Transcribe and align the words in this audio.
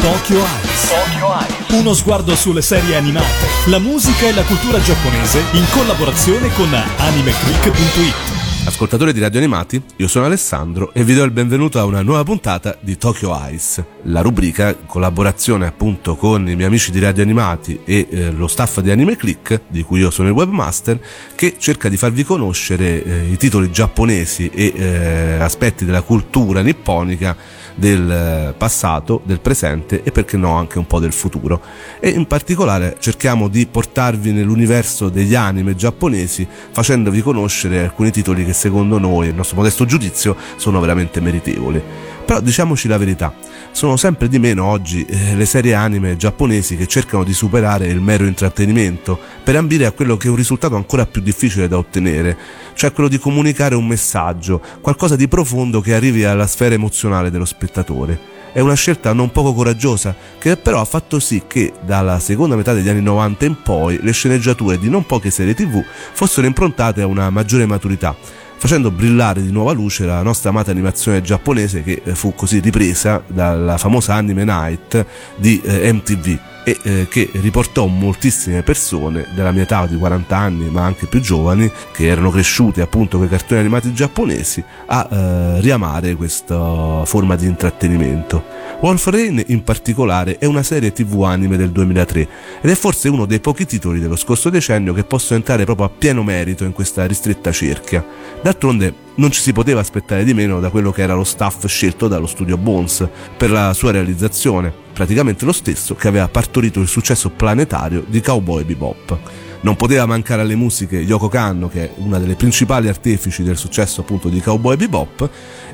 Tokyo 0.00 0.38
Eyes. 0.38 1.70
Uno 1.70 1.92
sguardo 1.92 2.34
sulle 2.36 2.62
serie 2.62 2.96
animate, 2.96 3.46
la 3.66 3.78
musica 3.78 4.26
e 4.26 4.32
la 4.32 4.44
cultura 4.44 4.80
giapponese 4.80 5.42
in 5.52 5.64
collaborazione 5.70 6.52
con 6.54 6.72
animeclick.it. 6.72 8.36
Ascoltatori 8.64 9.12
di 9.12 9.20
Radio 9.20 9.38
Animati, 9.38 9.80
io 9.96 10.08
sono 10.08 10.26
Alessandro 10.26 10.92
e 10.92 11.02
vi 11.02 11.14
do 11.14 11.24
il 11.24 11.30
benvenuto 11.30 11.78
a 11.78 11.84
una 11.84 12.02
nuova 12.02 12.22
puntata 12.22 12.76
di 12.80 12.98
Tokyo 12.98 13.34
Ice, 13.50 13.84
la 14.02 14.20
rubrica 14.20 14.68
in 14.68 14.86
collaborazione 14.86 15.66
appunto 15.66 16.16
con 16.16 16.46
i 16.48 16.54
miei 16.54 16.68
amici 16.68 16.90
di 16.90 16.98
Radio 17.00 17.22
Animati 17.22 17.80
e 17.84 18.06
eh, 18.10 18.30
lo 18.30 18.46
staff 18.46 18.80
di 18.80 18.90
Anime 18.90 19.16
Click, 19.16 19.62
di 19.68 19.82
cui 19.82 20.00
io 20.00 20.10
sono 20.10 20.28
il 20.28 20.34
webmaster, 20.34 21.00
che 21.34 21.56
cerca 21.58 21.88
di 21.88 21.96
farvi 21.96 22.24
conoscere 22.24 23.02
eh, 23.02 23.30
i 23.30 23.36
titoli 23.38 23.70
giapponesi 23.72 24.50
e 24.52 24.72
eh, 24.76 25.38
aspetti 25.40 25.86
della 25.86 26.02
cultura 26.02 26.60
nipponica 26.60 27.36
del 27.78 28.10
eh, 28.10 28.54
passato, 28.56 29.20
del 29.24 29.40
presente 29.40 30.02
e 30.02 30.10
perché 30.10 30.36
no 30.36 30.56
anche 30.56 30.78
un 30.78 30.86
po' 30.86 30.98
del 30.98 31.12
futuro. 31.12 31.60
E 32.00 32.10
in 32.10 32.26
particolare 32.26 32.96
cerchiamo 32.98 33.48
di 33.48 33.66
portarvi 33.66 34.32
nell'universo 34.32 35.08
degli 35.08 35.34
anime 35.34 35.76
giapponesi 35.76 36.46
facendovi 36.70 37.22
conoscere 37.22 37.84
alcuni 37.84 38.10
titoli 38.10 38.44
che 38.44 38.52
secondo 38.52 38.98
noi, 38.98 39.28
il 39.28 39.34
nostro 39.34 39.56
modesto 39.56 39.84
giudizio, 39.84 40.36
sono 40.56 40.80
veramente 40.80 41.20
meritevoli. 41.20 41.80
Però 42.24 42.40
diciamoci 42.40 42.88
la 42.88 42.98
verità, 42.98 43.32
sono 43.78 43.96
sempre 43.96 44.26
di 44.26 44.40
meno 44.40 44.64
oggi 44.64 45.04
eh, 45.04 45.36
le 45.36 45.46
serie 45.46 45.72
anime 45.72 46.16
giapponesi 46.16 46.76
che 46.76 46.88
cercano 46.88 47.22
di 47.22 47.32
superare 47.32 47.86
il 47.86 48.00
mero 48.00 48.24
intrattenimento 48.24 49.16
per 49.44 49.54
ambire 49.54 49.86
a 49.86 49.92
quello 49.92 50.16
che 50.16 50.26
è 50.26 50.30
un 50.30 50.34
risultato 50.34 50.74
ancora 50.74 51.06
più 51.06 51.22
difficile 51.22 51.68
da 51.68 51.78
ottenere, 51.78 52.36
cioè 52.74 52.90
quello 52.90 53.08
di 53.08 53.20
comunicare 53.20 53.76
un 53.76 53.86
messaggio, 53.86 54.60
qualcosa 54.80 55.14
di 55.14 55.28
profondo 55.28 55.80
che 55.80 55.94
arrivi 55.94 56.24
alla 56.24 56.48
sfera 56.48 56.74
emozionale 56.74 57.30
dello 57.30 57.44
spettatore. 57.44 58.18
È 58.52 58.58
una 58.58 58.74
scelta 58.74 59.12
non 59.12 59.30
poco 59.30 59.54
coraggiosa, 59.54 60.12
che 60.40 60.56
però 60.56 60.80
ha 60.80 60.84
fatto 60.84 61.20
sì 61.20 61.42
che 61.46 61.72
dalla 61.80 62.18
seconda 62.18 62.56
metà 62.56 62.72
degli 62.72 62.88
anni 62.88 63.02
90 63.02 63.44
in 63.44 63.62
poi 63.62 64.00
le 64.02 64.10
sceneggiature 64.10 64.80
di 64.80 64.90
non 64.90 65.06
poche 65.06 65.30
serie 65.30 65.54
tv 65.54 65.84
fossero 65.84 66.48
improntate 66.48 67.00
a 67.00 67.06
una 67.06 67.30
maggiore 67.30 67.64
maturità 67.64 68.16
facendo 68.58 68.90
brillare 68.90 69.40
di 69.40 69.52
nuova 69.52 69.72
luce 69.72 70.04
la 70.04 70.20
nostra 70.22 70.50
amata 70.50 70.70
animazione 70.70 71.22
giapponese 71.22 71.82
che 71.82 72.02
eh, 72.04 72.14
fu 72.14 72.34
così 72.34 72.58
ripresa 72.58 73.22
dalla 73.26 73.78
famosa 73.78 74.14
Anime 74.14 74.44
Night 74.44 75.06
di 75.36 75.60
eh, 75.64 75.92
MTV 75.92 76.38
e 76.64 76.78
eh, 76.82 77.06
che 77.08 77.30
riportò 77.34 77.86
moltissime 77.86 78.62
persone 78.62 79.26
della 79.34 79.52
mia 79.52 79.62
età 79.62 79.86
di 79.86 79.96
40 79.96 80.36
anni 80.36 80.68
ma 80.70 80.84
anche 80.84 81.06
più 81.06 81.20
giovani 81.20 81.70
che 81.92 82.06
erano 82.06 82.30
cresciute 82.30 82.80
appunto 82.80 83.16
con 83.16 83.26
i 83.26 83.28
cartoni 83.30 83.60
animati 83.60 83.92
giapponesi 83.92 84.62
a 84.86 85.08
eh, 85.10 85.60
riamare 85.60 86.14
questa 86.14 87.04
forma 87.04 87.36
di 87.36 87.46
intrattenimento. 87.46 88.44
Wolf 88.80 89.06
Rain 89.06 89.42
in 89.48 89.64
particolare 89.64 90.38
è 90.38 90.44
una 90.44 90.62
serie 90.62 90.92
tv 90.92 91.22
anime 91.22 91.56
del 91.56 91.70
2003 91.70 92.28
ed 92.60 92.70
è 92.70 92.74
forse 92.74 93.08
uno 93.08 93.26
dei 93.26 93.40
pochi 93.40 93.66
titoli 93.66 93.98
dello 93.98 94.16
scorso 94.16 94.50
decennio 94.50 94.92
che 94.92 95.04
possono 95.04 95.38
entrare 95.38 95.64
proprio 95.64 95.86
a 95.86 95.90
pieno 95.90 96.22
merito 96.22 96.64
in 96.64 96.72
questa 96.72 97.06
ristretta 97.06 97.50
cerchia. 97.50 98.04
D'altronde 98.40 99.06
non 99.18 99.30
ci 99.30 99.40
si 99.40 99.52
poteva 99.52 99.80
aspettare 99.80 100.24
di 100.24 100.34
meno 100.34 100.60
da 100.60 100.70
quello 100.70 100.90
che 100.90 101.02
era 101.02 101.14
lo 101.14 101.24
staff 101.24 101.66
scelto 101.66 102.08
dallo 102.08 102.26
studio 102.26 102.56
Bones 102.56 103.06
per 103.36 103.50
la 103.50 103.72
sua 103.74 103.90
realizzazione, 103.90 104.72
praticamente 104.92 105.44
lo 105.44 105.52
stesso 105.52 105.94
che 105.94 106.08
aveva 106.08 106.28
partorito 106.28 106.80
il 106.80 106.88
successo 106.88 107.30
planetario 107.30 108.04
di 108.06 108.20
Cowboy 108.20 108.64
Bebop. 108.64 109.18
Non 109.60 109.74
poteva 109.74 110.06
mancare 110.06 110.42
alle 110.42 110.54
musiche 110.54 110.98
Yoko 110.98 111.26
Kanno, 111.26 111.68
che 111.68 111.84
è 111.86 111.92
una 111.96 112.18
delle 112.20 112.36
principali 112.36 112.86
artefici 112.86 113.42
del 113.42 113.56
successo 113.56 114.02
appunto 114.02 114.28
di 114.28 114.40
Cowboy 114.40 114.76
Bebop, 114.76 115.28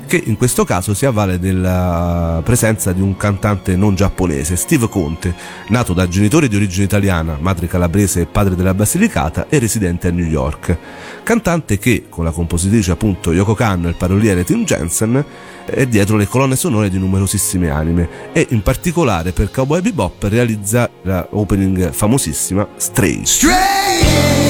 che 0.05 0.21
in 0.23 0.37
questo 0.37 0.63
caso 0.63 0.93
si 0.93 1.05
avvale 1.05 1.39
della 1.39 2.41
presenza 2.43 2.91
di 2.91 3.01
un 3.01 3.15
cantante 3.17 3.75
non 3.75 3.95
giapponese, 3.95 4.55
Steve 4.55 4.87
Conte, 4.87 5.35
nato 5.69 5.93
da 5.93 6.07
genitori 6.07 6.47
di 6.47 6.55
origine 6.55 6.85
italiana, 6.85 7.37
madre 7.39 7.67
calabrese 7.67 8.21
e 8.21 8.25
padre 8.25 8.55
della 8.55 8.73
Basilicata 8.73 9.47
e 9.49 9.59
residente 9.59 10.07
a 10.07 10.11
New 10.11 10.25
York. 10.25 10.77
Cantante 11.23 11.77
che, 11.77 12.05
con 12.09 12.23
la 12.23 12.31
compositrice 12.31 12.91
appunto 12.91 13.33
Yoko 13.33 13.53
Kanno 13.53 13.87
e 13.87 13.89
il 13.89 13.95
paroliere 13.95 14.43
Tim 14.43 14.63
Jensen, 14.63 15.23
è 15.65 15.85
dietro 15.87 16.17
le 16.17 16.27
colonne 16.27 16.55
sonore 16.55 16.89
di 16.89 16.99
numerosissime 16.99 17.69
anime 17.69 18.09
e 18.33 18.47
in 18.51 18.61
particolare 18.61 19.31
per 19.31 19.49
Cowboy 19.51 19.81
Bebop 19.81 20.23
realizza 20.23 20.89
la 21.03 21.27
opening 21.31 21.91
famosissima 21.91 22.67
Stray. 22.77 23.25
Stray! 23.25 24.44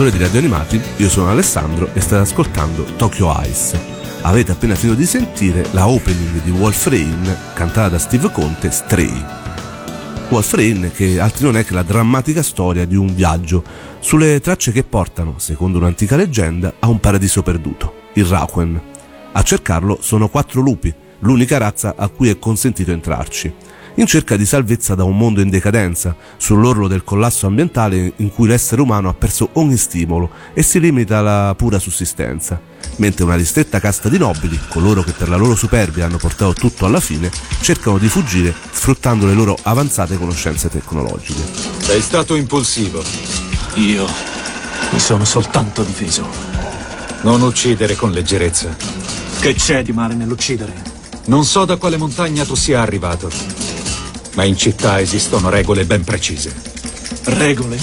Ascoltatori 0.00 0.10
di 0.10 0.24
Radio 0.24 0.38
Animati, 0.38 0.80
io 0.96 1.10
sono 1.10 1.28
Alessandro 1.28 1.90
e 1.92 2.00
state 2.00 2.22
ascoltando 2.22 2.84
Tokyo 2.96 3.38
Ice. 3.42 3.78
Avete 4.22 4.52
appena 4.52 4.74
finito 4.74 4.98
di 4.98 5.04
sentire 5.04 5.66
la 5.72 5.88
opening 5.88 6.42
di 6.42 6.50
Wolf 6.50 6.86
Rain 6.86 7.36
cantata 7.52 7.90
da 7.90 7.98
Steve 7.98 8.30
Conte, 8.30 8.70
Stray. 8.70 9.12
Wolf 10.30 10.54
Rain 10.54 10.90
che 10.94 11.20
altri 11.20 11.44
non 11.44 11.58
è 11.58 11.66
che 11.66 11.74
la 11.74 11.82
drammatica 11.82 12.42
storia 12.42 12.86
di 12.86 12.96
un 12.96 13.14
viaggio 13.14 13.62
sulle 13.98 14.40
tracce 14.40 14.72
che 14.72 14.84
portano, 14.84 15.34
secondo 15.36 15.76
un'antica 15.76 16.16
leggenda, 16.16 16.72
a 16.78 16.88
un 16.88 16.98
paradiso 16.98 17.42
perduto, 17.42 17.92
il 18.14 18.24
Rakuen. 18.24 18.80
A 19.32 19.42
cercarlo 19.42 19.98
sono 20.00 20.28
quattro 20.28 20.62
lupi, 20.62 20.94
l'unica 21.18 21.58
razza 21.58 21.94
a 21.94 22.08
cui 22.08 22.30
è 22.30 22.38
consentito 22.38 22.90
entrarci 22.90 23.52
in 23.94 24.06
cerca 24.06 24.36
di 24.36 24.46
salvezza 24.46 24.94
da 24.94 25.04
un 25.04 25.16
mondo 25.16 25.40
in 25.40 25.50
decadenza, 25.50 26.16
sull'orlo 26.36 26.88
del 26.88 27.04
collasso 27.04 27.46
ambientale 27.46 28.12
in 28.16 28.32
cui 28.32 28.48
l'essere 28.48 28.80
umano 28.80 29.08
ha 29.08 29.14
perso 29.14 29.50
ogni 29.54 29.76
stimolo 29.76 30.30
e 30.54 30.62
si 30.62 30.80
limita 30.80 31.18
alla 31.18 31.54
pura 31.56 31.78
sussistenza, 31.78 32.60
mentre 32.96 33.24
una 33.24 33.34
ristretta 33.34 33.80
casta 33.80 34.08
di 34.08 34.18
nobili, 34.18 34.58
coloro 34.68 35.02
che 35.02 35.12
per 35.12 35.28
la 35.28 35.36
loro 35.36 35.54
superbia 35.54 36.06
hanno 36.06 36.18
portato 36.18 36.52
tutto 36.54 36.86
alla 36.86 37.00
fine, 37.00 37.30
cercano 37.60 37.98
di 37.98 38.08
fuggire 38.08 38.54
sfruttando 38.72 39.26
le 39.26 39.34
loro 39.34 39.56
avanzate 39.62 40.16
conoscenze 40.16 40.68
tecnologiche. 40.68 41.42
Sei 41.78 42.00
stato 42.00 42.34
impulsivo. 42.34 43.02
Io 43.74 44.06
mi 44.92 44.98
sono 44.98 45.24
soltanto 45.24 45.82
difeso. 45.82 46.26
Non 47.22 47.42
uccidere 47.42 47.96
con 47.96 48.12
leggerezza. 48.12 48.74
Che 49.40 49.54
c'è 49.54 49.82
di 49.82 49.92
male 49.92 50.14
nell'uccidere? 50.14 50.72
Non 51.26 51.44
so 51.44 51.64
da 51.64 51.76
quale 51.76 51.96
montagna 51.96 52.44
tu 52.44 52.54
sia 52.54 52.80
arrivato, 52.80 53.30
ma 54.34 54.44
in 54.44 54.56
città 54.56 55.00
esistono 55.00 55.48
regole 55.48 55.84
ben 55.84 56.04
precise. 56.04 56.54
Regole? 57.24 57.78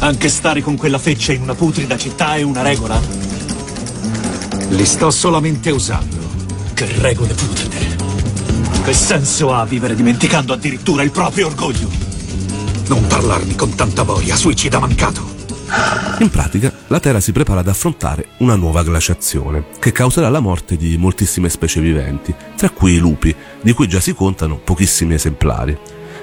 Anche 0.00 0.28
stare 0.28 0.62
con 0.62 0.76
quella 0.76 0.98
feccia 0.98 1.32
in 1.32 1.42
una 1.42 1.54
putrida 1.54 1.96
città 1.96 2.36
è 2.36 2.42
una 2.42 2.62
regola? 2.62 3.00
Li 4.70 4.84
sto 4.84 5.10
solamente 5.10 5.70
usando. 5.70 6.16
Che 6.74 6.86
regole 6.98 7.34
putride? 7.34 7.96
Che 8.84 8.94
senso 8.94 9.52
ha 9.52 9.64
vivere 9.64 9.94
dimenticando 9.94 10.52
addirittura 10.52 11.02
il 11.02 11.10
proprio 11.10 11.46
orgoglio? 11.46 11.90
Non 12.86 13.06
parlarmi 13.06 13.54
con 13.54 13.74
tanta 13.74 14.04
boia, 14.04 14.36
suicida 14.36 14.78
mancato. 14.78 15.37
In 16.20 16.30
pratica, 16.30 16.72
la 16.88 16.98
Terra 16.98 17.20
si 17.20 17.32
prepara 17.32 17.60
ad 17.60 17.68
affrontare 17.68 18.28
una 18.38 18.56
nuova 18.56 18.82
glaciazione, 18.82 19.66
che 19.78 19.92
causerà 19.92 20.28
la 20.28 20.40
morte 20.40 20.76
di 20.76 20.96
moltissime 20.96 21.48
specie 21.48 21.80
viventi, 21.80 22.34
tra 22.56 22.70
cui 22.70 22.94
i 22.94 22.98
lupi, 22.98 23.34
di 23.60 23.72
cui 23.72 23.86
già 23.86 24.00
si 24.00 24.14
contano 24.14 24.56
pochissimi 24.56 25.14
esemplari. 25.14 25.78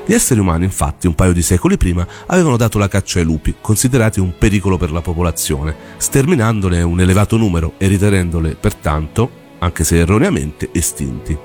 Gli 0.06 0.14
esseri 0.14 0.40
umani, 0.40 0.66
infatti, 0.66 1.08
un 1.08 1.16
paio 1.16 1.32
di 1.32 1.42
secoli 1.42 1.78
prima 1.78 2.06
avevano 2.28 2.58
dato 2.58 2.78
la 2.78 2.88
caccia 2.88 3.20
ai 3.20 3.26
lupi, 3.26 3.56
considerati 3.62 4.20
un 4.20 4.38
pericolo 4.38 4.78
per 4.78 4.92
la 4.92 5.02
popolazione, 5.02 5.76
sterminandone 5.98 6.82
un 6.82 7.00
elevato 7.00 7.38
numero 7.38 7.74
e 7.78 7.88
ritenendole, 7.88 8.56
pertanto, 8.56 9.30
anche 9.60 9.84
se 9.84 9.98
erroneamente, 9.98 10.70
estinti. 10.72 11.38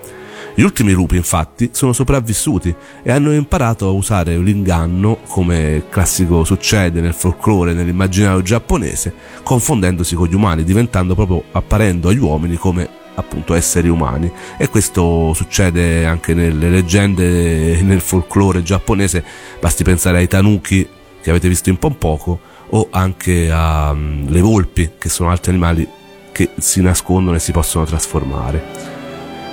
Gli 0.54 0.62
ultimi 0.62 0.92
lupi, 0.92 1.16
infatti, 1.16 1.71
sono 1.73 1.92
sopravvissuti 1.92 2.75
e 3.02 3.11
hanno 3.11 3.33
imparato 3.33 3.87
a 3.87 3.90
usare 3.90 4.37
l'inganno, 4.37 5.19
come 5.28 5.85
classico 5.88 6.45
succede 6.45 7.00
nel 7.00 7.14
folklore 7.14 7.73
nell'immaginario 7.73 8.42
giapponese, 8.42 9.14
confondendosi 9.42 10.14
con 10.14 10.26
gli 10.26 10.35
umani, 10.35 10.64
diventando 10.64 11.14
proprio 11.14 11.42
apparendo 11.52 12.09
agli 12.09 12.19
uomini 12.19 12.57
come 12.57 12.88
appunto 13.14 13.54
esseri 13.54 13.88
umani. 13.88 14.30
E 14.59 14.69
questo 14.69 15.33
succede 15.35 16.04
anche 16.04 16.35
nelle 16.35 16.69
leggende 16.69 17.80
nel 17.83 18.00
folklore 18.00 18.62
giapponese. 18.62 19.25
Basti 19.61 19.85
pensare 19.85 20.19
ai 20.19 20.28
tanuki 20.28 20.87
che 21.23 21.30
avete 21.30 21.49
visto 21.49 21.71
in 21.71 21.78
poco 21.78 22.40
o 22.73 22.88
anche 22.90 23.50
alle 23.50 24.40
volpi 24.40 24.92
che 24.99 25.09
sono 25.09 25.30
altri 25.30 25.50
animali 25.50 25.88
che 26.33 26.50
si 26.59 26.80
nascondono 26.80 27.37
e 27.37 27.40
si 27.40 27.52
possono 27.52 27.85
trasformare 27.85 29.00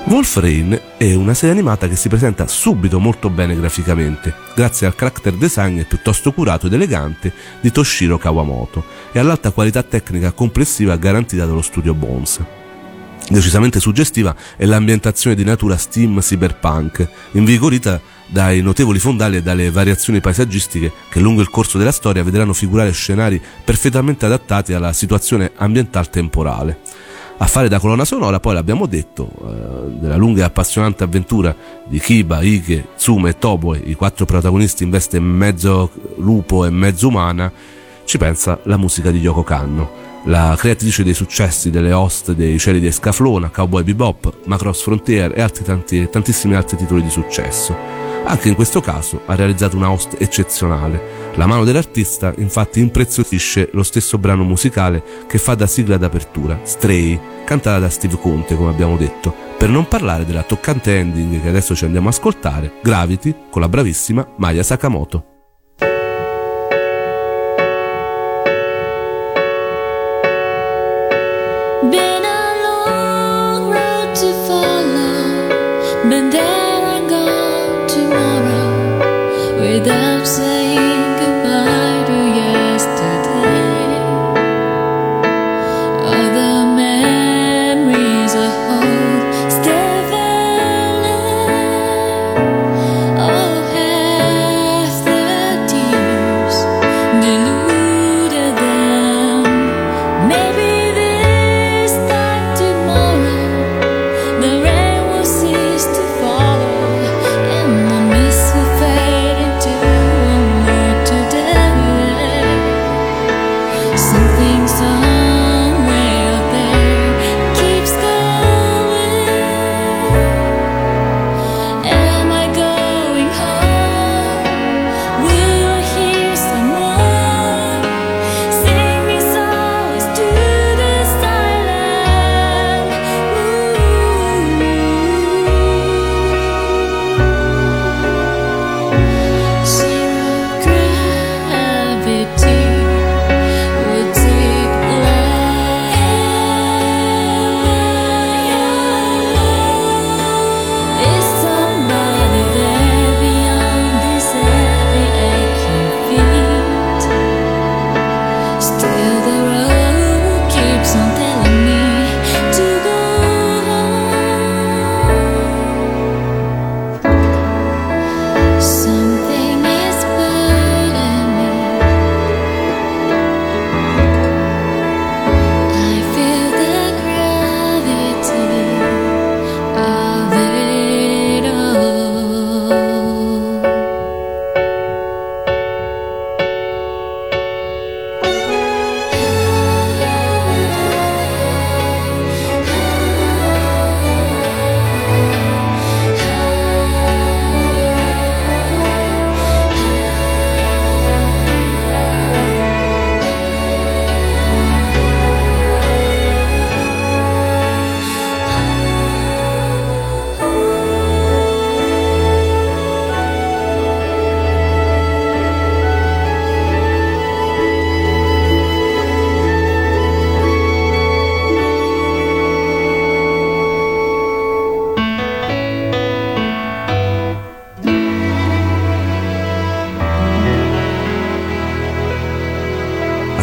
Wolf 0.08 0.38
Rain 0.38 0.80
è 0.96 1.14
una 1.16 1.34
serie 1.34 1.52
animata 1.54 1.90
che 1.90 1.98
si 1.98 2.08
presenta 2.08 2.48
subito 2.48 2.98
molto 2.98 3.30
bene 3.30 3.58
graficamente, 3.58 4.34
grazie 4.56 4.88
al 4.88 4.96
character 4.96 5.34
design 5.34 5.82
piuttosto 5.82 6.32
curato 6.32 6.68
ed 6.68 6.74
elegante 6.74 7.34
di 7.60 7.74
Toshiro 7.74 8.18
Kawamoto 8.18 8.86
e 9.12 9.20
all'alta 9.20 9.52
qualità 9.52 9.84
tecnica 9.84 10.32
complessiva 10.32 10.96
garantita 10.96 11.46
dallo 11.46 11.62
studio 11.62 11.94
Bones. 11.94 12.40
Decisamente 13.28 13.82
suggestiva 13.82 14.34
è 14.56 14.64
l'ambientazione 14.64 15.36
di 15.36 15.44
natura 15.44 15.76
steam 15.76 16.22
cyberpunk, 16.22 17.06
invigorita 17.32 18.00
dai 18.28 18.62
notevoli 18.62 19.00
fondali 19.00 19.36
e 19.36 19.42
dalle 19.42 19.70
variazioni 19.72 20.22
paesaggistiche 20.22 20.90
che 21.10 21.20
lungo 21.20 21.42
il 21.42 21.50
corso 21.50 21.78
della 21.78 21.92
storia 21.92 22.24
vedranno 22.24 22.54
figurare 22.54 22.94
scenari 22.94 23.42
perfettamente 23.66 24.26
adattati 24.26 24.72
alla 24.72 24.94
situazione 24.94 25.52
ambientale 25.58 26.08
temporale 26.10 26.80
a 27.40 27.46
fare 27.46 27.68
da 27.68 27.80
colonna 27.80 28.04
sonora, 28.04 28.40
poi 28.40 28.56
l'abbiamo 28.56 28.88
detto, 28.88 29.30
eh, 29.30 30.00
della 30.00 30.16
lunga 30.16 30.42
e 30.42 30.46
appassionante 30.46 31.04
avventura 31.04 31.56
di 31.86 32.00
Kiba, 32.00 32.42
Ike, 32.42 32.88
Tsume 32.98 33.30
e 33.30 33.38
Toboe, 33.38 33.78
i 33.78 33.94
quattro 33.94 34.26
protagonisti 34.26 34.84
in 34.84 34.90
veste 34.90 35.20
mezzo 35.20 35.92
lupo 36.18 36.66
e 36.66 36.72
mezzo 36.72 37.08
umana, 37.08 37.52
ci 38.06 38.18
pensa 38.18 38.60
la 38.64 38.78
musica 38.78 39.12
di 39.12 39.20
Yoko 39.20 39.44
Kanno, 39.44 40.06
la 40.24 40.56
creatrice 40.58 41.04
dei 41.04 41.14
successi 41.14 41.70
delle 41.70 41.94
host 41.94 42.32
dei 42.32 42.58
Cieli 42.58 42.80
di 42.80 42.88
Escaflona, 42.88 43.50
Cowboy 43.50 43.84
Bebop, 43.84 44.34
Macross 44.46 44.82
Frontier 44.82 45.32
e 45.36 45.42
altri 45.42 45.64
tanti, 45.64 46.10
tantissimi 46.10 46.56
altri 46.56 46.76
titoli 46.76 47.04
di 47.04 47.10
successo. 47.10 48.17
Anche 48.30 48.50
in 48.50 48.56
questo 48.56 48.82
caso 48.82 49.22
ha 49.26 49.36
realizzato 49.36 49.78
una 49.78 49.90
host 49.90 50.18
eccezionale. 50.20 51.32
La 51.36 51.46
mano 51.46 51.64
dell'artista 51.64 52.34
infatti 52.38 52.82
impreziosisce 52.82 53.70
lo 53.72 53.84
stesso 53.84 54.18
brano 54.18 54.44
musicale 54.44 55.02
che 55.28 55.38
fa 55.38 55.56
da 55.56 55.66
sigla 55.66 55.96
d'apertura, 55.96 56.60
Stray, 56.64 57.18
cantata 57.46 57.80
da 57.80 57.90
Steve 57.90 58.18
Conte 58.18 58.58
come 58.58 58.72
abbiamo 58.72 58.98
detto, 58.98 59.34
per 59.58 59.70
non 59.70 59.88
parlare 59.88 60.26
della 60.26 60.44
toccante 60.44 60.98
ending 60.98 61.42
che 61.42 61.48
adesso 61.48 61.74
ci 61.74 61.86
andiamo 61.86 62.08
a 62.08 62.12
ascoltare, 62.12 62.74
Gravity, 62.84 63.34
con 63.50 63.62
la 63.62 63.70
bravissima 63.70 64.28
Maya 64.36 64.62
Sakamoto. 64.62 65.37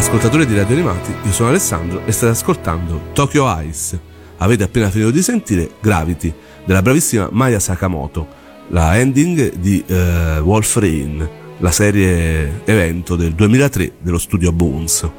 Ascoltatori 0.05 0.45
di 0.45 0.55
Radio 0.55 0.75
Animati, 0.75 1.11
io 1.23 1.31
sono 1.31 1.49
Alessandro 1.49 2.05
e 2.05 2.11
state 2.11 2.31
ascoltando 2.31 3.09
Tokyo 3.13 3.47
Ice. 3.67 3.99
Avete 4.37 4.63
appena 4.63 4.91
finito 4.91 5.09
di 5.09 5.23
sentire 5.23 5.71
Gravity 5.81 6.31
della 6.63 6.83
bravissima 6.83 7.27
Maya 7.31 7.59
Sakamoto, 7.59 8.27
la 8.67 8.99
ending 8.99 9.55
di 9.55 9.83
uh, 9.87 9.93
Wolf 10.41 10.75
Rain, 10.75 11.27
la 11.57 11.71
serie 11.71 12.61
evento 12.65 13.15
del 13.15 13.33
2003 13.33 13.93
dello 13.99 14.19
studio 14.19 14.51
Bones. 14.51 15.09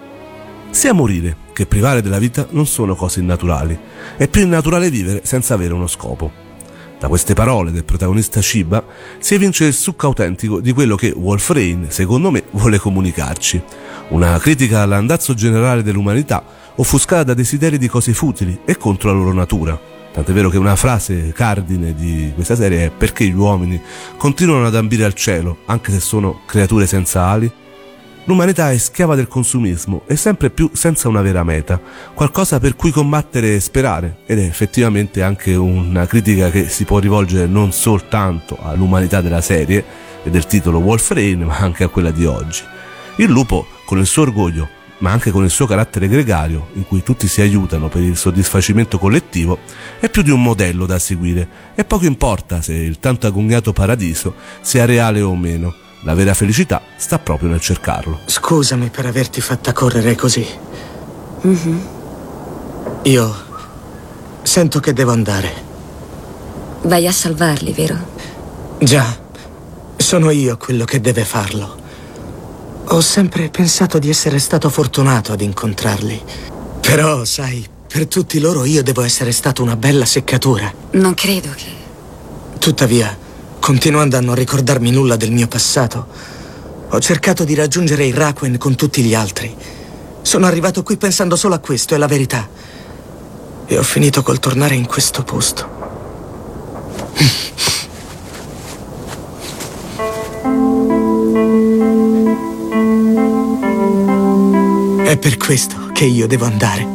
Sia 0.71 0.93
morire 0.93 1.37
che 1.53 1.67
privare 1.67 2.01
della 2.01 2.21
vita 2.21 2.47
non 2.51 2.65
sono 2.65 2.95
cose 2.95 3.19
innaturali, 3.19 3.77
è 4.17 4.29
più 4.29 4.43
innaturale 4.43 4.89
vivere 4.89 5.23
senza 5.25 5.55
avere 5.55 5.75
uno 5.75 5.89
scopo. 5.89 6.46
Da 6.99 7.09
queste 7.09 7.35
parole 7.35 7.73
del 7.73 7.85
protagonista 7.85 8.41
Shiba 8.41 8.83
si 9.19 9.35
evince 9.35 9.67
il 9.67 9.75
succo 9.75 10.07
autentico 10.07 10.61
di 10.61 10.73
quello 10.73 10.97
che 10.97 11.13
Wolf 11.15 11.51
Rain, 11.51 11.87
secondo 11.91 12.31
me, 12.31 12.45
vuole 12.53 12.79
comunicarci. 12.79 13.63
Una 14.09 14.39
critica 14.39 14.81
all'andazzo 14.81 15.35
generale 15.35 15.83
dell'umanità, 15.83 16.43
offuscata 16.77 17.25
da 17.25 17.35
desideri 17.35 17.77
di 17.77 17.87
cose 17.89 18.15
futili 18.15 18.61
e 18.65 18.79
contro 18.79 19.11
la 19.13 19.19
loro 19.19 19.35
natura. 19.35 19.79
Tant'è 20.11 20.33
vero 20.33 20.49
che 20.49 20.57
una 20.57 20.77
frase 20.77 21.33
cardine 21.33 21.95
di 21.95 22.33
questa 22.35 22.57
serie 22.57 22.87
è 22.87 22.91
perché 22.91 23.27
gli 23.27 23.35
uomini 23.35 23.79
continuano 24.17 24.67
ad 24.67 24.75
ambire 24.75 25.05
al 25.05 25.13
cielo, 25.13 25.59
anche 25.67 25.93
se 25.93 26.01
sono 26.01 26.41
creature 26.47 26.87
senza 26.87 27.27
ali? 27.27 27.53
L'umanità 28.27 28.73
è 28.73 28.77
schiava 28.77 29.15
del 29.15 29.29
consumismo 29.29 30.03
e 30.09 30.17
sempre 30.17 30.51
più 30.51 30.71
senza 30.73 31.07
una 31.07 31.23
vera 31.23 31.45
meta, 31.45 31.81
qualcosa 32.13 32.59
per 32.59 32.75
cui 32.75 32.91
combattere 32.91 33.55
e 33.55 33.61
sperare, 33.61 34.19
ed 34.27 34.41
è 34.41 34.43
effettivamente 34.43 35.23
anche 35.23 35.55
una 35.55 36.07
critica 36.07 36.51
che 36.51 36.69
si 36.69 36.85
può 36.85 36.99
rivolgere 36.99 37.47
non 37.47 37.71
soltanto 37.71 38.59
all'umanità 38.61 39.21
della 39.21 39.41
serie 39.41 39.85
e 40.25 40.31
del 40.31 40.45
titolo 40.45 40.79
Wolf 40.79 41.13
Rain, 41.13 41.43
ma 41.43 41.57
anche 41.59 41.85
a 41.85 41.89
quella 41.89 42.11
di 42.11 42.27
oggi. 42.27 42.65
Il 43.19 43.31
lupo, 43.31 43.65
con 43.85 43.99
il 43.99 44.07
suo 44.07 44.23
orgoglio, 44.23 44.69
ma 44.99 45.13
anche 45.13 45.31
con 45.31 45.45
il 45.45 45.51
suo 45.51 45.67
carattere 45.67 46.09
gregario, 46.09 46.71
in 46.73 46.85
cui 46.85 47.05
tutti 47.05 47.29
si 47.29 47.43
aiutano 47.43 47.87
per 47.87 48.03
il 48.03 48.17
soddisfacimento 48.17 48.99
collettivo, 48.99 49.61
è 50.01 50.11
più 50.11 50.23
di 50.23 50.31
un 50.31 50.43
modello 50.43 50.85
da 50.85 50.99
seguire 50.99 51.49
e 51.77 51.85
poco 51.85 52.07
importa 52.07 52.61
se 52.61 52.75
il 52.75 52.99
tanto 52.99 53.29
agognato 53.29 53.73
paradiso 53.73 54.35
sia 54.63 54.85
reale 54.85 55.21
o 55.21 55.37
meno 55.37 55.85
la 56.07 56.15
vera 56.15 56.35
felicità 56.35 56.83
sta 56.97 57.19
proprio 57.19 57.49
nel 57.49 57.61
cercarlo. 57.61 58.21
Scusami 58.27 58.91
per 58.91 59.07
averti 59.07 59.41
fatta 59.41 59.73
correre 59.73 60.15
così. 60.15 60.47
Mm-hmm. 61.45 61.79
Io 63.03 63.35
sento 64.43 64.79
che 64.79 64.93
devo 64.93 65.11
andare. 65.11 65.65
Vai 66.83 67.09
a 67.09 67.13
salvarli, 67.13 67.73
vero? 67.73 67.97
Già, 68.79 69.19
sono 69.97 70.31
io 70.31 70.57
quello 70.57 70.85
che 70.85 71.01
deve 71.01 71.25
farlo. 71.25 71.77
Ho 72.85 73.01
sempre 73.01 73.49
pensato 73.49 73.99
di 73.99 74.09
essere 74.09 74.39
stato 74.39 74.71
fortunato 74.71 75.33
ad 75.33 75.41
incontrarli. 75.41 76.23
Però, 76.83 77.25
sai, 77.25 77.67
per 77.89 78.07
tutti 78.07 78.39
loro 78.39 78.65
io 78.65 78.85
devo 78.85 79.03
essere 79.03 79.33
stato 79.33 79.61
una 79.61 79.75
bella 79.75 80.05
seccatura. 80.05 80.73
Non 80.93 81.15
credo 81.15 81.51
che... 81.51 81.85
Tuttavia, 82.61 83.26
continuando 83.67 84.17
a 84.17 84.21
non 84.21 84.37
ricordarmi 84.37 84.93
nulla 84.93 85.17
del 85.17 85.33
mio 85.33 85.49
passato, 85.49 86.07
ho 86.89 87.01
cercato 87.01 87.43
di 87.43 87.57
raggiungere 87.57 88.07
il 88.07 88.15
Rakuen 88.15 88.59
con 88.59 88.77
tutti 88.77 89.03
gli 89.03 89.13
altri. 89.13 89.53
Sono 90.23 90.47
arrivato 90.47 90.85
qui 90.85 90.97
pensando 90.97 91.35
solo 91.35 91.57
a 91.57 91.59
questo, 91.59 91.97
è 91.97 91.99
la 91.99 92.07
verità. 92.07 92.49
E 93.67 93.77
ho 93.77 93.83
finito 93.83 94.23
col 94.23 94.39
tornare 94.39 94.77
in 94.77 94.87
questo 94.87 95.25
posto. 95.25 95.69
È 105.03 105.19
per 105.19 105.37
questo 105.39 105.91
che 105.93 106.05
io 106.05 106.29
devo 106.29 106.45
andare. 106.45 106.87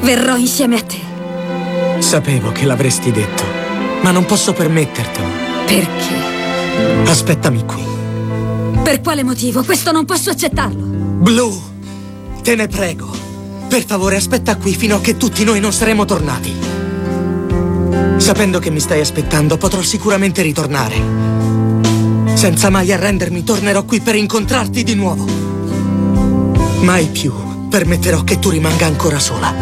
Verrò 0.00 0.36
insieme 0.36 0.78
a 0.78 0.82
te. 0.82 2.00
Sapevo 2.00 2.50
che 2.50 2.64
l'avresti 2.64 3.12
detto, 3.12 3.44
ma 4.00 4.10
non 4.10 4.24
posso 4.24 4.54
permettertelo. 4.54 5.47
Perché? 5.68 7.10
Aspettami 7.10 7.62
qui. 7.66 7.82
Per 8.82 9.02
quale 9.02 9.22
motivo? 9.22 9.62
Questo 9.62 9.92
non 9.92 10.06
posso 10.06 10.30
accettarlo. 10.30 10.82
Blue, 10.82 11.54
te 12.42 12.54
ne 12.54 12.68
prego. 12.68 13.14
Per 13.68 13.84
favore, 13.84 14.16
aspetta 14.16 14.56
qui 14.56 14.74
fino 14.74 14.96
a 14.96 15.00
che 15.02 15.18
tutti 15.18 15.44
noi 15.44 15.60
non 15.60 15.74
saremo 15.74 16.06
tornati. 16.06 16.54
Sapendo 18.16 18.58
che 18.60 18.70
mi 18.70 18.80
stai 18.80 19.00
aspettando, 19.00 19.58
potrò 19.58 19.82
sicuramente 19.82 20.40
ritornare. 20.40 20.96
Senza 22.32 22.70
mai 22.70 22.90
arrendermi, 22.90 23.44
tornerò 23.44 23.84
qui 23.84 24.00
per 24.00 24.14
incontrarti 24.14 24.82
di 24.82 24.94
nuovo. 24.94 25.26
Mai 26.80 27.08
più 27.08 27.30
permetterò 27.68 28.24
che 28.24 28.38
tu 28.38 28.48
rimanga 28.48 28.86
ancora 28.86 29.18
sola. 29.18 29.52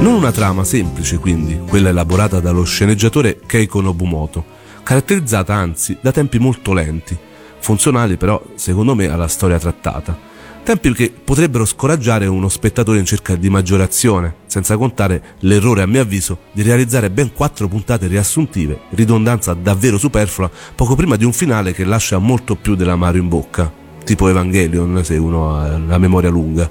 Non 0.00 0.14
una 0.14 0.32
trama 0.32 0.64
semplice, 0.64 1.18
quindi, 1.18 1.60
quella 1.68 1.90
elaborata 1.90 2.40
dallo 2.40 2.64
sceneggiatore 2.64 3.38
Keiko 3.46 3.80
Nobumoto 3.80 4.58
caratterizzata 4.82 5.54
anzi 5.54 5.96
da 6.00 6.12
tempi 6.12 6.38
molto 6.38 6.72
lenti, 6.72 7.16
funzionali 7.58 8.16
però 8.16 8.42
secondo 8.54 8.94
me 8.94 9.08
alla 9.08 9.28
storia 9.28 9.58
trattata. 9.58 10.30
Tempi 10.64 10.92
che 10.92 11.12
potrebbero 11.12 11.64
scoraggiare 11.64 12.26
uno 12.26 12.48
spettatore 12.48 13.00
in 13.00 13.04
cerca 13.04 13.34
di 13.34 13.50
maggiore 13.50 13.82
azione, 13.82 14.36
senza 14.46 14.76
contare 14.76 15.34
l'errore 15.40 15.82
a 15.82 15.86
mio 15.86 16.02
avviso 16.02 16.38
di 16.52 16.62
realizzare 16.62 17.10
ben 17.10 17.32
quattro 17.32 17.66
puntate 17.66 18.06
riassuntive, 18.06 18.82
ridondanza 18.90 19.54
davvero 19.54 19.98
superflua, 19.98 20.48
poco 20.76 20.94
prima 20.94 21.16
di 21.16 21.24
un 21.24 21.32
finale 21.32 21.72
che 21.72 21.84
lascia 21.84 22.18
molto 22.18 22.54
più 22.54 22.76
dell'amaro 22.76 23.16
in 23.16 23.28
bocca, 23.28 23.72
tipo 24.04 24.28
Evangelion 24.28 25.02
se 25.02 25.16
uno 25.16 25.56
ha 25.56 25.76
la 25.78 25.98
memoria 25.98 26.30
lunga. 26.30 26.70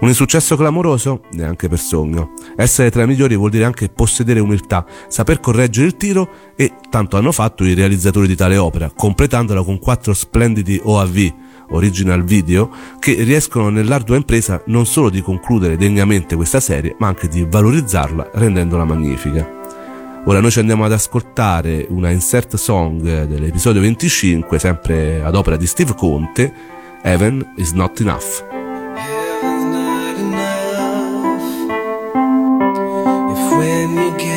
Un 0.00 0.08
insuccesso 0.08 0.56
clamoroso? 0.56 1.24
Neanche 1.32 1.68
per 1.68 1.78
sogno. 1.78 2.32
Essere 2.56 2.90
tra 2.90 3.02
i 3.02 3.06
migliori 3.06 3.36
vuol 3.36 3.50
dire 3.50 3.64
anche 3.64 3.90
possedere 3.90 4.40
umiltà, 4.40 4.86
saper 5.08 5.40
correggere 5.40 5.86
il 5.86 5.96
tiro 5.96 6.28
e 6.56 6.72
tanto 6.88 7.18
hanno 7.18 7.32
fatto 7.32 7.64
i 7.64 7.74
realizzatori 7.74 8.26
di 8.26 8.34
tale 8.34 8.56
opera, 8.56 8.90
completandola 8.94 9.62
con 9.62 9.78
quattro 9.78 10.14
splendidi 10.14 10.80
OAV, 10.82 11.34
original 11.72 12.24
video, 12.24 12.70
che 12.98 13.12
riescono 13.12 13.68
nell'ardua 13.68 14.16
impresa 14.16 14.62
non 14.66 14.86
solo 14.86 15.10
di 15.10 15.20
concludere 15.20 15.76
degnamente 15.76 16.34
questa 16.34 16.60
serie, 16.60 16.96
ma 16.98 17.08
anche 17.08 17.28
di 17.28 17.46
valorizzarla 17.48 18.30
rendendola 18.32 18.84
magnifica. 18.84 19.58
Ora 20.24 20.40
noi 20.40 20.50
ci 20.50 20.60
andiamo 20.60 20.84
ad 20.86 20.92
ascoltare 20.92 21.84
una 21.90 22.10
insert 22.10 22.56
song 22.56 23.26
dell'episodio 23.26 23.82
25, 23.82 24.58
sempre 24.58 25.22
ad 25.22 25.34
opera 25.34 25.56
di 25.56 25.66
Steve 25.66 25.94
Conte, 25.94 26.52
Heaven 27.02 27.52
is 27.56 27.72
Not 27.72 28.00
Enough. 28.00 28.59
and 33.98 34.29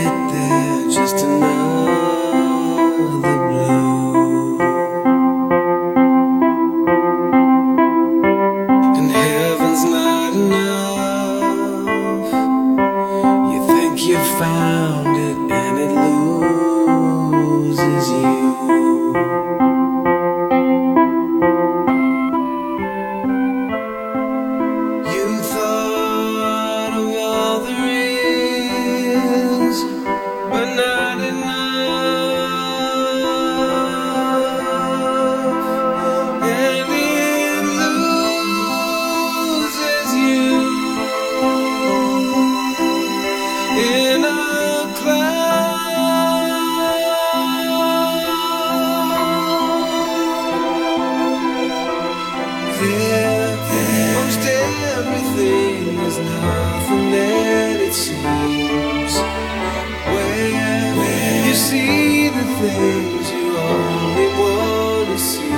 things 62.69 63.32
you 63.32 63.58
only 63.58 64.28
want 64.39 65.10
to 65.10 65.17
see. 65.17 65.52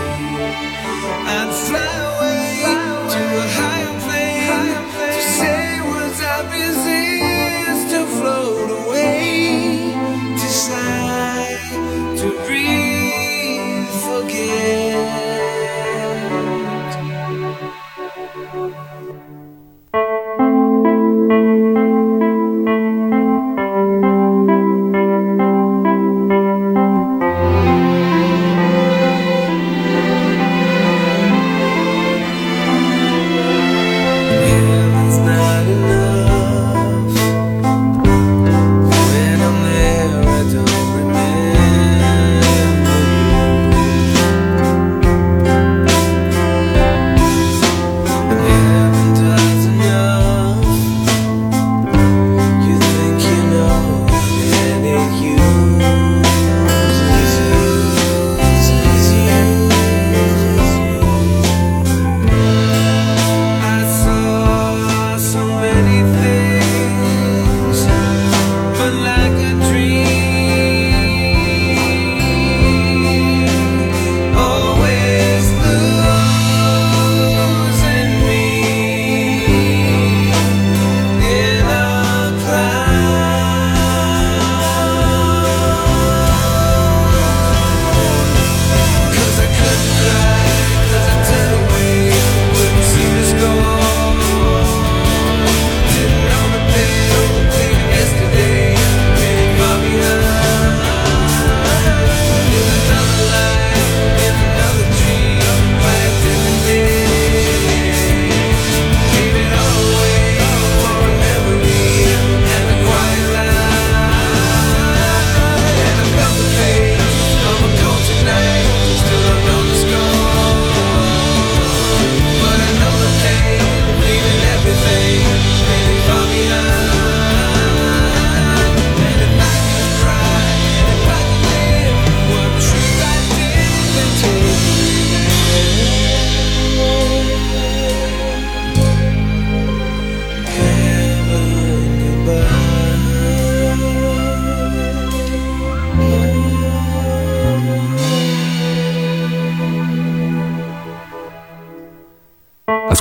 And 1.37 1.51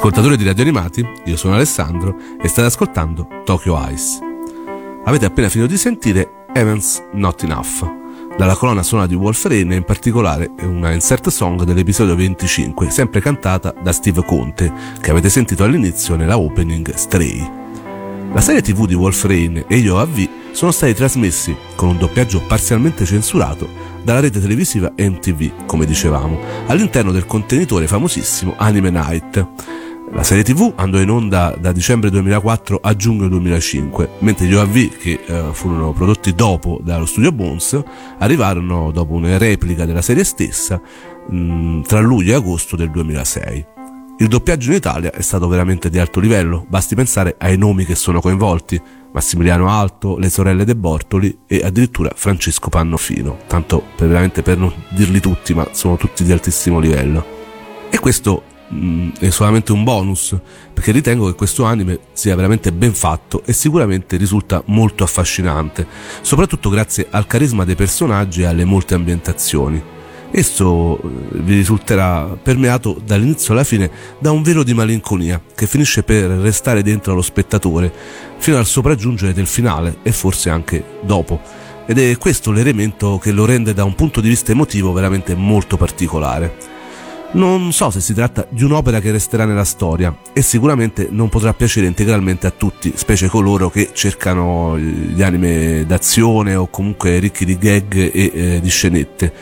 Ascoltatori 0.05 0.37
di 0.37 0.45
Radio 0.45 0.65
Animati, 0.65 1.03
io 1.25 1.35
sono 1.35 1.55
Alessandro 1.55 2.15
e 2.39 2.47
state 2.47 2.67
ascoltando 2.67 3.27
Tokyo 3.43 3.75
Ice. 3.91 4.19
Avete 5.03 5.25
appena 5.25 5.49
finito 5.49 5.71
di 5.71 5.79
sentire 5.79 6.45
Evans 6.53 7.03
Not 7.15 7.43
Enough 7.43 8.37
dalla 8.37 8.55
colonna 8.55 8.83
sonora 8.83 9.07
di 9.07 9.15
Wolf 9.15 9.47
Rain 9.47 9.73
e 9.73 9.77
in 9.77 9.85
particolare 9.85 10.51
una 10.61 10.93
insert 10.93 11.31
song 11.31 11.63
dell'episodio 11.63 12.15
25, 12.17 12.91
sempre 12.91 13.23
cantata 13.23 13.75
da 13.83 13.93
Steve 13.93 14.23
Conte, 14.27 14.71
che 15.01 15.11
avete 15.11 15.31
sentito 15.31 15.65
all'inizio 15.65 16.17
nella 16.17 16.37
opening 16.37 16.93
Stray. 16.93 17.51
La 18.35 18.43
serie 18.43 18.61
tv 18.61 18.87
di 18.87 18.93
Wolf 18.93 19.25
Rain 19.25 19.65
e 19.67 19.77
Io 19.79 19.99
AV 20.01 20.29
sono 20.53 20.71
stati 20.71 20.93
trasmessi 20.93 21.57
con 21.77 21.89
un 21.89 21.97
doppiaggio 21.97 22.43
parzialmente 22.43 23.07
censurato 23.07 23.67
dalla 24.03 24.21
rete 24.21 24.39
televisiva 24.39 24.93
MTV, 24.95 25.65
come 25.65 25.87
dicevamo, 25.87 26.39
all'interno 26.67 27.11
del 27.11 27.25
contenitore 27.25 27.87
famosissimo 27.87 28.53
Anime 28.59 28.91
Night 28.91 29.74
la 30.15 30.23
serie 30.23 30.45
TV 30.45 30.73
andò 30.77 31.01
in 31.01 31.11
onda 31.11 31.57
da 31.59 31.73
dicembre 31.73 32.09
2004 32.09 32.79
a 32.81 32.95
giugno 32.95 33.27
2005, 33.27 34.11
mentre 34.21 34.47
gli 34.47 34.55
OAV 34.55 34.97
che 34.97 35.21
eh, 35.27 35.43
furono 35.53 35.93
prodotti 35.93 36.33
dopo 36.35 36.79
dallo 36.83 37.05
studio 37.05 37.33
Bones 37.33 37.83
arrivarono 38.19 38.93
dopo 38.93 39.15
una 39.15 39.37
replica 39.39 39.85
della 39.85 40.03
serie 40.03 40.23
stessa 40.23 40.81
mh, 41.29 41.37
mm, 41.37 41.83
tra 41.83 41.99
luglio 41.99 42.33
e 42.33 42.37
agosto 42.37 42.77
del 42.77 42.91
2006. 42.91 43.67
Il 44.19 44.29
doppiaggio 44.29 44.71
in 44.71 44.77
Italia 44.77 45.11
è 45.11 45.21
stato 45.21 45.49
veramente 45.49 45.91
di 45.91 45.99
alto 45.99 46.21
livello, 46.21 46.65
basti 46.69 46.95
pensare 46.95 47.35
ai 47.37 47.59
nomi 47.59 47.85
che 47.85 47.97
sono 47.97 48.21
coinvolti, 48.21 48.81
Massimiliano 49.13 49.69
Alto, 49.69 50.17
le 50.17 50.31
sorelle 50.31 50.65
De 50.65 50.77
Bortoli 50.77 51.41
e 51.49 51.63
addirittura 51.65 52.13
Francesco 52.15 52.69
Pannofino, 52.69 53.39
tanto 53.49 53.83
per 53.97 54.07
veramente 54.07 54.43
per 54.43 54.59
non 54.59 54.73
dirli 54.91 55.19
tutti, 55.19 55.55
ma 55.55 55.67
sono 55.73 55.97
tutti 55.97 56.23
di 56.23 56.31
altissimo 56.31 56.79
livello. 56.79 57.27
E 57.91 57.99
questo 57.99 58.53
Mm, 58.73 59.11
è 59.19 59.29
solamente 59.29 59.73
un 59.73 59.85
bonus 59.85 60.35
perché 60.73 60.91
ritengo 60.91 61.27
che 61.27 61.35
questo 61.35 61.65
anime 61.65 61.99
sia 62.15 62.35
veramente 62.35 62.73
ben 62.73 62.95
fatto 62.95 63.43
e 63.45 63.53
sicuramente 63.53 64.17
risulta 64.17 64.63
molto 64.67 65.05
affascinante, 65.05 65.87
soprattutto 66.23 66.71
grazie 66.71 67.07
al 67.11 67.27
carisma 67.27 67.65
dei 67.65 67.75
personaggi 67.75 68.41
e 68.41 68.47
alle 68.47 68.65
molte 68.65 68.95
ambientazioni. 68.95 69.83
Esso 70.31 70.97
eh, 70.97 71.09
vi 71.33 71.55
risulterà 71.55 72.25
permeato 72.43 73.01
dall'inizio 73.05 73.53
alla 73.53 73.65
fine 73.65 73.91
da 74.19 74.33
un 74.33 74.43
velo 74.43 74.65
di 74.65 74.75
malinconia 74.75 75.41
che 75.55 75.67
finisce 75.67 76.03
per 76.03 76.25
restare 76.25 76.83
dentro 76.83 77.13
allo 77.13 77.23
spettatore 77.23 77.93
fino 78.39 78.57
al 78.57 78.67
sopraggiungere 78.67 79.33
del 79.33 79.47
finale 79.47 79.99
e 80.03 80.11
forse 80.11 80.51
anche 80.51 80.83
dopo. 81.03 81.41
Ed 81.87 81.99
è 81.99 82.17
questo 82.17 82.51
l'elemento 82.51 83.19
che 83.19 83.31
lo 83.31 83.45
rende 83.45 83.75
da 83.75 83.85
un 83.85 83.95
punto 83.95 84.23
di 84.23 84.29
vista 84.29 84.53
emotivo 84.53 84.93
veramente 84.93 85.35
molto 85.35 85.77
particolare. 85.77 86.74
Non 87.35 87.73
so 87.73 87.91
se 87.91 88.01
si 88.01 88.15
tratta 88.15 88.47
di 88.49 88.63
un'opera 88.63 89.01
che 89.01 89.11
resterà 89.11 89.45
nella 89.45 89.65
storia 89.65 90.17
e 90.33 90.41
sicuramente 90.41 91.09
non 91.11 91.29
potrà 91.29 91.53
piacere 91.53 91.89
integralmente 91.89 92.47
a 92.47 92.53
tutti, 92.53 92.93
specie 92.95 93.27
coloro 93.27 93.71
che 93.71 93.91
cercano 93.93 94.79
gli 94.79 95.21
anime 95.21 95.85
d'azione 95.85 96.55
o 96.55 96.69
comunque 96.69 97.19
ricchi 97.19 97.45
di 97.45 97.59
gag 97.59 97.97
e 97.97 98.31
eh, 98.33 98.61
di 98.63 98.69
scenette. 98.69 99.33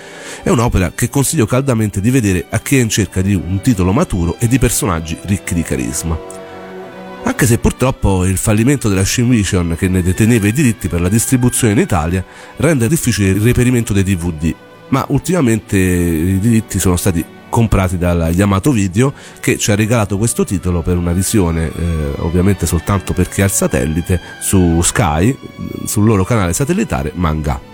È 0.43 0.49
un'opera 0.49 0.93
che 0.95 1.11
consiglio 1.11 1.45
caldamente 1.45 2.01
di 2.01 2.09
vedere 2.11 2.47
a 2.49 2.61
chi 2.61 2.79
è 2.79 2.81
in 2.81 2.89
cerca 2.89 3.21
di 3.21 3.35
un 3.35 3.61
titolo 3.61 3.93
maturo 3.93 4.37
e 4.39 4.49
di 4.49 4.59
personaggi 4.59 5.19
ricchi 5.25 5.53
di 5.53 5.63
carisma. 5.63 6.19
Anche 7.25 7.45
se 7.45 7.59
purtroppo 7.59 8.25
il 8.25 8.39
fallimento 8.39 8.89
della 8.89 9.05
Shinvision 9.05 9.77
che 9.79 9.89
ne 9.89 10.03
deteneva 10.03 10.47
i 10.47 10.53
diritti 10.53 10.89
per 10.89 11.03
la 11.03 11.11
distribuzione 11.11 11.75
in 11.75 11.81
Italia 11.81 12.25
rende 12.57 12.89
difficile 12.89 13.29
il 13.29 13.41
reperimento 13.43 13.93
dei 13.93 14.03
DVD, 14.03 14.55
ma 14.89 15.05
ultimamente 15.09 15.77
i 15.77 16.39
diritti 16.39 16.79
sono 16.79 16.97
stati 16.97 17.23
comprati 17.53 17.99
dalla 17.99 18.31
Yamato 18.31 18.71
Video 18.71 19.13
che 19.39 19.59
ci 19.59 19.71
ha 19.71 19.75
regalato 19.75 20.17
questo 20.17 20.43
titolo 20.43 20.81
per 20.81 20.97
una 20.97 21.13
visione 21.13 21.67
eh, 21.67 22.13
ovviamente 22.21 22.65
soltanto 22.65 23.13
per 23.13 23.29
chi 23.29 23.43
ha 23.43 23.45
il 23.45 23.51
satellite 23.51 24.19
su 24.41 24.81
Sky 24.81 25.37
sul 25.85 26.07
loro 26.07 26.25
canale 26.25 26.55
satellitare 26.55 27.13
Manga 27.15 27.72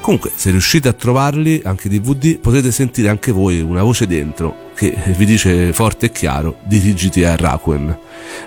comunque 0.00 0.30
se 0.34 0.50
riuscite 0.50 0.88
a 0.88 0.92
trovarli 0.92 1.60
anche 1.64 1.88
DVD 1.88 2.38
potete 2.38 2.72
sentire 2.72 3.08
anche 3.08 3.32
voi 3.32 3.60
una 3.60 3.82
voce 3.82 4.06
dentro 4.06 4.66
che 4.74 4.96
vi 5.16 5.24
dice 5.24 5.72
forte 5.72 6.06
e 6.06 6.12
chiaro 6.12 6.58
dirigiti 6.64 7.24
a 7.24 7.36
Rakuen 7.36 7.98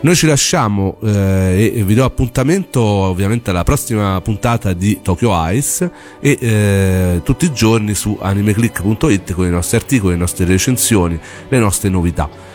noi 0.01 0.15
ci 0.15 0.25
lasciamo 0.25 0.97
eh, 1.03 1.73
e 1.75 1.83
vi 1.83 1.93
do 1.93 2.03
appuntamento 2.03 2.81
ovviamente 2.81 3.49
alla 3.49 3.63
prossima 3.63 4.19
puntata 4.21 4.73
di 4.73 4.99
Tokyo 5.01 5.31
Ice 5.51 5.91
e 6.19 6.37
eh, 6.39 7.21
tutti 7.23 7.45
i 7.45 7.53
giorni 7.53 7.93
su 7.93 8.17
animeclick.it 8.19 9.33
con 9.33 9.45
i 9.45 9.49
nostri 9.49 9.77
articoli, 9.77 10.13
le 10.13 10.19
nostre 10.19 10.45
recensioni, 10.45 11.19
le 11.49 11.59
nostre 11.59 11.89
novità. 11.89 12.50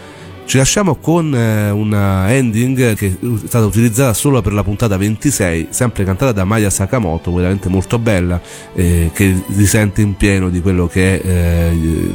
Ci 0.46 0.58
lasciamo 0.58 0.94
con 0.94 1.34
eh, 1.34 1.70
una 1.70 2.32
ending 2.32 2.94
che 2.94 3.06
è 3.06 3.46
stata 3.46 3.64
utilizzata 3.64 4.14
solo 4.14 4.40
per 4.42 4.52
la 4.52 4.62
puntata 4.62 4.96
26, 4.96 5.68
sempre 5.70 6.04
cantata 6.04 6.30
da 6.30 6.44
Maya 6.44 6.70
Sakamoto, 6.70 7.32
veramente 7.32 7.68
molto 7.68 7.98
bella, 7.98 8.40
eh, 8.72 9.10
che 9.12 9.42
risente 9.48 10.02
in 10.02 10.14
pieno 10.14 10.48
di 10.48 10.60
quello 10.60 10.86
che 10.86 11.20
è 11.20 11.26
eh, 11.26 12.14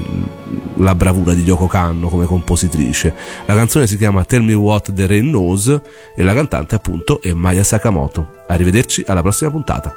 la 0.76 0.96
bravura 0.96 1.34
di 1.34 1.44
Yoko 1.44 1.68
Kanno 1.68 2.08
come 2.08 2.26
compositrice. 2.26 3.14
La 3.48 3.54
canzone 3.54 3.86
si 3.86 3.98
chiama 3.98 4.24
Tell 4.24 4.44
Me 4.44 4.54
What 4.54 4.94
the 4.94 5.08
Rain 5.08 5.28
Knows 5.28 5.82
e 6.16 6.24
la 6.24 6.34
cantante 6.34 6.76
appunto 6.76 7.22
è 7.22 7.34
Maya 7.34 7.66
Sakamoto. 7.66 8.44
Arrivederci 8.48 9.04
alla 9.08 9.22
prossima 9.22 9.52
puntata. 9.52 9.94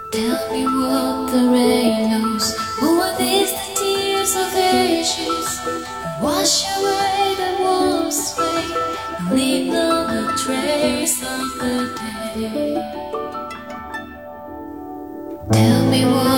Wash 6.21 6.65
away 6.79 6.94
Tell 15.55 15.87
me 15.87 16.05
what 16.05 16.34